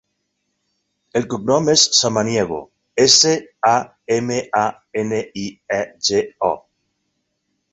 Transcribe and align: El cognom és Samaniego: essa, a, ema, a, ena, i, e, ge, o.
El 1.19 1.25
cognom 1.33 1.67
és 1.73 1.83
Samaniego: 1.97 2.57
essa, 3.05 3.35
a, 3.73 3.75
ema, 4.17 4.41
a, 4.63 4.65
ena, 5.03 5.21
i, 5.43 5.45
e, 5.77 5.83
ge, 6.09 6.27
o. 6.49 6.51